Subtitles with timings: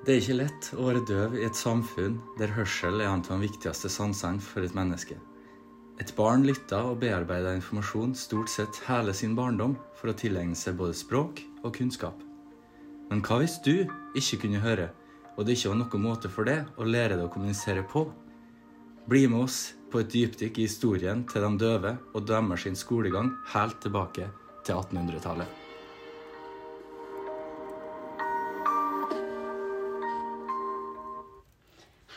[0.00, 3.34] Det er ikke lett å være døv i et samfunn der hørsel er en av
[3.34, 5.18] de viktigste sansene for et menneske.
[6.00, 10.78] Et barn lytter og bearbeider informasjon stort sett hele sin barndom for å tilegne seg
[10.80, 12.16] både språk og kunnskap.
[13.10, 13.74] Men hva hvis du
[14.16, 14.88] ikke kunne høre,
[15.36, 18.06] og det ikke var noen måte for det å lære deg å kommunisere på?
[19.04, 19.62] Bli med oss
[19.92, 24.32] på et dypdykk i historien til de døve og deres sin skolegang helt tilbake
[24.64, 25.69] til 1800-tallet.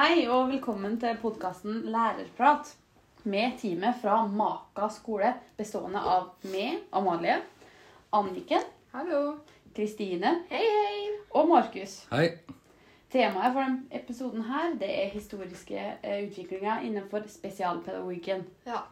[0.00, 2.70] Hei og velkommen til podkasten Lærerprat
[3.28, 7.34] med teamet fra Maka skole, bestående av meg, Amalie,
[8.16, 8.64] Anniken,
[8.94, 9.18] Hallo.
[9.76, 11.02] Kristine Hei, hei.
[11.36, 11.98] og Markus.
[12.14, 12.30] Hei!
[13.12, 18.46] Temaet for denne episoden her, det er historiske eh, utviklinger innenfor spesialpedagogikken.
[18.64, 18.86] Ja.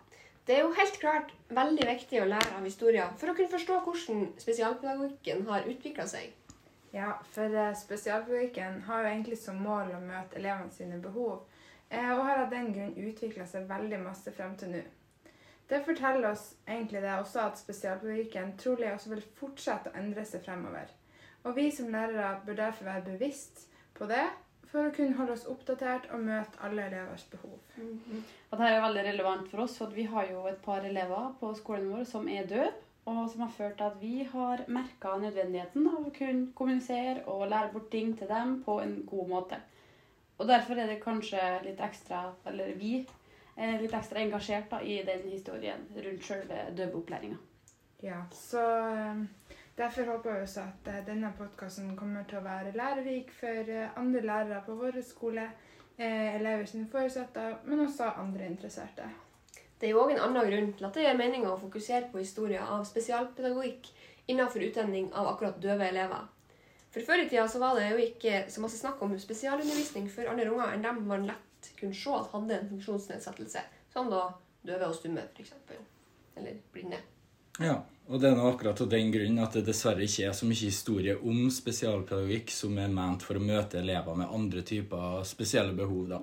[0.44, 3.80] Det er jo helt klart veldig viktig å lære av historien for å kunne forstå
[3.88, 6.36] hvordan spesialpedagogikken har utvikla seg.
[6.90, 11.42] Ja, for eh, spesialpedagogikken har jo egentlig som mål å møte elevene sine behov,
[11.90, 14.82] eh, og har av den grunn utvikla seg veldig masse frem til nå.
[15.68, 20.46] Det forteller oss egentlig det også at spesialpedagogikken trolig også vil fortsette å endre seg
[20.46, 20.88] fremover.
[21.44, 23.66] Og vi som lærere bør derfor være bevisst
[23.98, 24.24] på det
[24.68, 27.58] for å kunne holde oss oppdatert og møte alle elevers behov.
[27.76, 31.52] Og dette er veldig relevant for oss, for vi har jo et par elever på
[31.60, 32.72] skolen vår som er døve,
[33.08, 37.48] og som har ført til at vi har merka nødvendigheten av å kunne kommunisere og
[37.48, 39.60] lære bort ting til dem på en god måte.
[40.38, 43.00] Og derfor er det kanskje litt ekstra, eller vi
[43.56, 47.38] er litt ekstra engasjert da, i den historien rundt selve døveopplæringa.
[48.02, 49.22] Ja, så eh,
[49.78, 53.96] derfor håper vi også at eh, denne podkasten kommer til å være lærerik for eh,
[53.98, 55.48] andre lærere på vår skole,
[55.98, 59.08] elever sine foresatte, men også andre interesserte.
[59.78, 62.18] Det er jo òg en annen grunn til at det gir mening å fokusere på
[62.18, 63.92] historier av spesialpedagogikk
[64.28, 66.26] innenfor utdanning av akkurat døve elever.
[66.90, 70.30] For Før i tida så var det jo ikke så masse snakk om spesialundervisning for
[70.30, 73.62] andre unger enn dem man lett kunne se at hadde en funksjonsnedsettelse,
[73.92, 74.24] som da
[74.66, 75.54] døve og stumme f.eks.
[76.38, 76.98] Eller blinde.
[77.58, 80.46] Ja, og det er nå akkurat av den grunn at det dessverre ikke er så
[80.48, 85.74] mye historie om spesialpedagogikk som er ment for å møte elever med andre typer spesielle
[85.76, 86.08] behov.
[86.14, 86.20] da.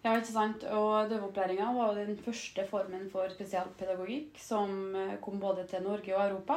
[0.00, 0.62] Ja, ikke sant?
[0.64, 6.22] Og døveopplæringa var den første formen for spesialpedagogikk som eh, kom både til Norge og
[6.30, 6.56] Europa.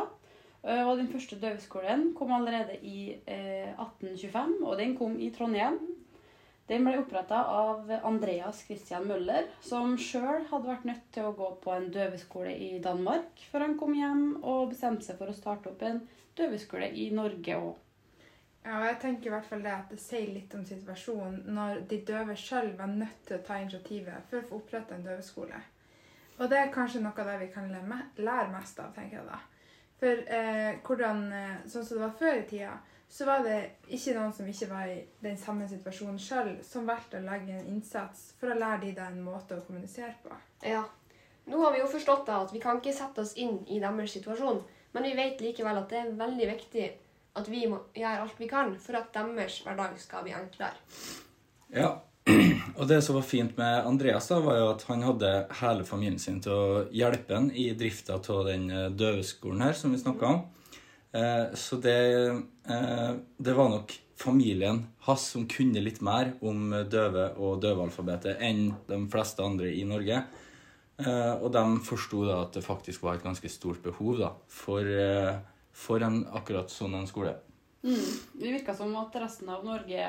[0.64, 5.82] Eh, Og den første døveskolen kom allerede i eh, 1825, og den kom i Trondheim.
[6.72, 11.50] Den ble oppretta av Andreas Christian Møller, som sjøl hadde vært nødt til å gå
[11.66, 15.74] på en døveskole i Danmark før han kom hjem og bestemte seg for å starte
[15.74, 16.00] opp en
[16.40, 17.76] døveskole i Norge òg.
[18.64, 21.82] Ja, og jeg tenker i hvert fall det at det sier litt om situasjonen når
[21.90, 25.60] de døve sjøl var nødt til å ta initiativet for å få oppretta en døveskole.
[26.40, 29.42] Og det er kanskje noe av det vi kan lære mest av, tenker jeg da.
[30.00, 32.72] For eh, hvordan, eh, sånn som det var før i tida,
[33.14, 33.58] så var det
[33.94, 37.70] ikke noen som ikke var i den samme situasjonen sjøl, som valgte å legge en
[37.76, 40.34] innsats for å lære de da en måte å kommunisere på.
[40.66, 40.82] Ja.
[41.46, 44.16] Nå har vi jo forstått da at vi kan ikke sette oss inn i deres
[44.16, 44.64] situasjon,
[44.96, 46.88] men vi vet likevel at det er veldig viktig
[47.34, 50.78] at vi må gjøre alt vi kan for at deres hverdag skal bli enklere.
[51.74, 51.96] Ja,
[52.80, 56.22] og det som var fint med Andreas, da, var jo at han hadde hele familien
[56.22, 60.30] sin til å hjelpe ham i drifta av den eh, døveskolen her som vi snakka
[60.30, 60.40] om.
[61.12, 61.98] Eh, Så det,
[62.70, 63.92] eh, det var nok
[64.24, 69.84] familien hans som kunne litt mer om døve og døvealfabetet enn de fleste andre i
[69.84, 70.22] Norge.
[71.04, 74.86] Og de forsto da at det faktisk var et ganske stort behov da, for,
[75.74, 77.34] for en akkurat sånn en skole.
[77.84, 78.14] Mm.
[78.40, 80.06] Det virka som at resten av Norge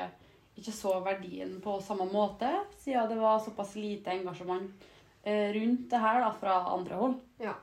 [0.55, 2.47] ikke så verdien på samme måte,
[2.79, 4.85] siden det var såpass lite engasjement
[5.23, 7.17] eh, rundt det her da, fra andre hold.
[7.43, 7.57] Ja.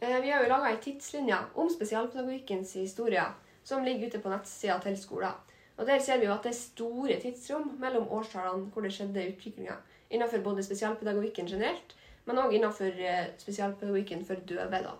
[0.00, 3.24] Eh, Vi har jo laga ei tidslinje om spesialpedagogikkens historie
[3.66, 5.34] som ligger ute på nettsida til skolen.
[5.76, 9.26] Og Der ser vi jo at det er store tidsrom mellom årstallene hvor det skjedde
[9.32, 9.74] utviklinga
[10.10, 14.82] innenfor både spesialpedagogikken generelt, men òg innenfor eh, spesialpedagogikken for døve.
[14.86, 14.94] da.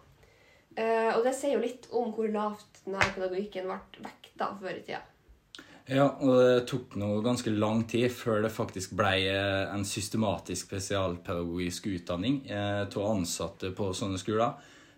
[0.76, 4.82] Eh, Og Det sier jo litt om hvor lavt denne pedagogikken ble vekta før i
[4.84, 5.02] tida.
[5.86, 10.66] Ja, og det tok nå ganske lang tid før det faktisk ble eh, en systematisk
[10.66, 14.56] spesialpedagogisk utdanning eh, til ansatte på sånne skoler.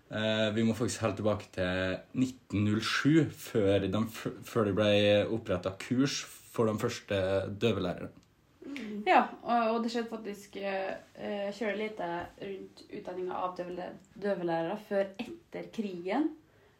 [0.08, 4.00] Eh, vi må faktisk helt tilbake til 1907 før, de,
[4.48, 4.90] før det ble
[5.36, 7.20] oppretta kurs for de første
[7.60, 8.08] døvelærerne.
[9.06, 12.08] Ja, og, og det skjedde faktisk uh, eh, lite
[12.42, 16.30] rundt utdanninga av døvelærere før etter krigen.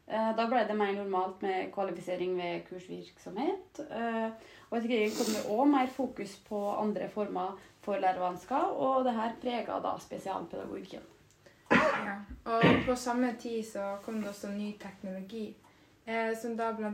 [0.08, 3.82] Uh, da ble det mer normalt med kvalifisering ved kursvirksomhet.
[3.88, 4.31] Uh,
[4.69, 9.17] og etter krigen kom det òg mer fokus på andre former for lærevansker, og det
[9.17, 11.06] her prega da spesialpedagogikken.
[11.70, 12.19] Ja.
[12.44, 15.56] Og på samme tid så kom det også ny teknologi.
[16.08, 16.93] eh, som da bl.a.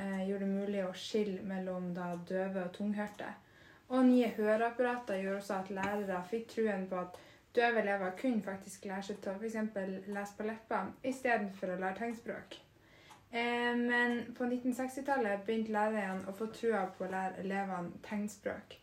[0.00, 3.28] Eh, gjorde det mulig å skille mellom da døve og tunghørte.
[3.88, 7.18] Og nye høreapparater gjorde også at lærere fikk truen på at
[7.56, 10.08] døve elever kunne faktisk lære seg til å f.eks.
[10.08, 12.56] lese på leppene istedenfor å lære tegnspråk.
[13.30, 18.76] Eh, men på 1960-tallet begynte lærerne å få trua på å lære elevene tegnspråk.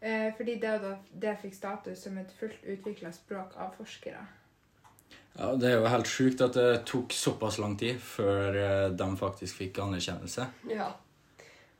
[0.00, 4.22] Eh, fordi det, da, det fikk status som et fullt utvikla språk av forskere.
[5.36, 9.08] Ja, Det er jo helt sjukt at det tok såpass lang tid før eh, de
[9.16, 10.46] faktisk fikk anerkjennelse.
[10.72, 10.92] Ja.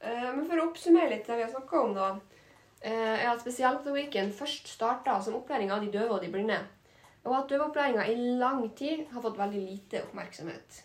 [0.00, 2.10] Eh, men for å oppsummere litt det vi har snakka om, da,
[2.80, 6.60] er at spesialpedagogikken først starta som opplæring av de døve og de blinde.
[7.28, 10.84] Og at døveopplæringa i lang tid har fått veldig lite oppmerksomhet.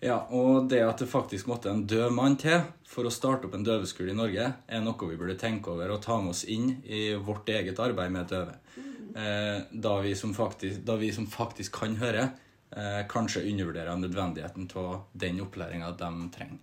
[0.00, 3.54] Ja, Og det at det faktisk måtte en døv mann til for å starte opp
[3.56, 6.82] en døveskole i Norge, er noe vi burde tenke over og ta med oss inn
[6.84, 8.58] i vårt eget arbeid med døve.
[9.16, 12.28] Eh, da, vi som faktisk, da vi som faktisk kan høre,
[12.76, 16.60] eh, kanskje undervurderer nødvendigheten av den opplæringa de trenger.